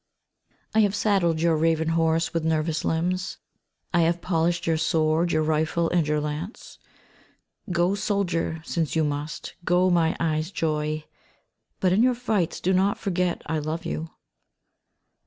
[0.73, 3.37] I HAVE saddled your raven horse with nervous limbs,
[3.93, 6.79] I have polished your sword, your rifle, and your lance*
[7.69, 11.05] Go, soldier, since you must; go, my eyes' joy:
[11.79, 14.09] But in your fights do not forget I love you.